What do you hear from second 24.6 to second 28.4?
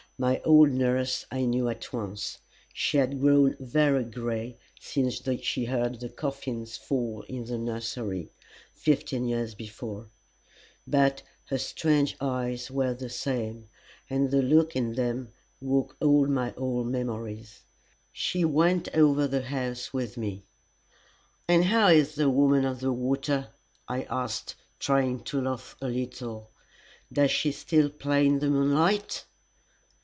trying to laugh a little. "Does she still play in